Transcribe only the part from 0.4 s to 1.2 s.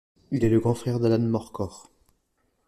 est le grand frère d'Allan